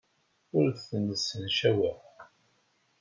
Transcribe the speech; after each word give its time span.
Ur 0.59 0.67
tent-ssencaweɣ. 0.85 1.99